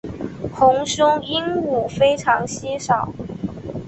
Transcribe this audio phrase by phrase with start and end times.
[0.51, 3.13] 红胸鹦鹉非常稀少。